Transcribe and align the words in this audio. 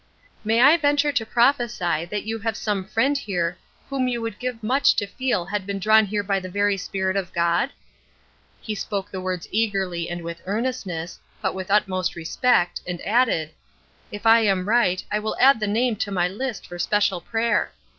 "May 0.43 0.61
I 0.61 0.77
venture 0.77 1.11
to 1.11 1.25
prophesy 1.27 2.05
that 2.05 2.23
you 2.23 2.39
have 2.39 2.57
some 2.57 2.85
friend 2.85 3.15
here 3.15 3.59
whom 3.87 4.07
you 4.07 4.19
would 4.19 4.39
give 4.39 4.63
much 4.63 4.95
to 4.95 5.05
feel 5.05 5.45
had 5.45 5.67
been 5.67 5.77
drawn 5.77 6.05
here 6.05 6.23
by 6.23 6.39
the 6.39 6.49
very 6.49 6.75
Spirit 6.75 7.15
of 7.15 7.31
God?" 7.31 7.69
He 8.59 8.73
spoke 8.73 9.11
the 9.11 9.21
words 9.21 9.47
eagerly 9.51 10.09
and 10.09 10.23
with 10.23 10.41
earnestness, 10.47 11.19
but 11.39 11.53
with 11.53 11.69
utmost 11.69 12.15
respect, 12.15 12.81
and 12.87 12.99
added, 13.05 13.51
"If 14.11 14.25
I 14.25 14.39
am 14.39 14.67
right 14.67 15.05
I 15.11 15.19
will 15.19 15.37
add 15.39 15.59
the 15.59 15.67
name 15.67 15.95
to 15.97 16.09
my 16.09 16.27
list 16.27 16.65
for 16.65 16.79
special 16.79 17.21
prayer. 17.21 17.71